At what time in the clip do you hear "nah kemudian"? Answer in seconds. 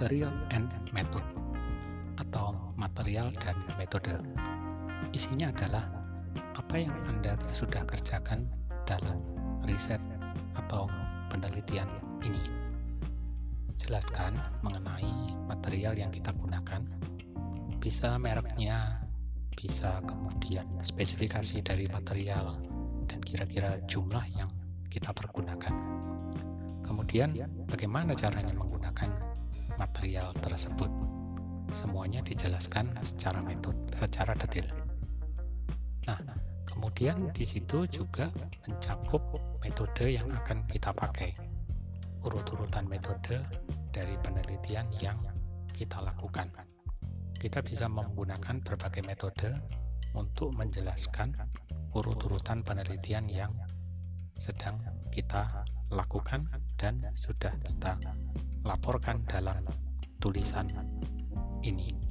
36.06-37.34